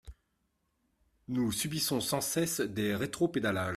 [1.27, 3.69] Nous subissons sans cesse des rétropédalages.